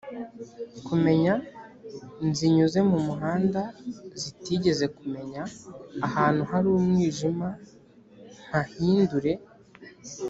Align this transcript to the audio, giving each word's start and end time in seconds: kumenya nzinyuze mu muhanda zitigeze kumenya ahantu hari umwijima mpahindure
kumenya 0.87 1.33
nzinyuze 2.27 2.79
mu 2.89 2.97
muhanda 3.07 3.61
zitigeze 4.21 4.85
kumenya 4.97 5.41
ahantu 6.07 6.41
hari 6.51 6.67
umwijima 6.79 7.47
mpahindure 8.47 9.33